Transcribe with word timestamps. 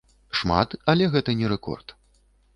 Шмат, 0.39 0.69
але 0.95 1.11
гэта 1.17 1.37
не 1.43 1.53
рэкорд. 1.53 1.97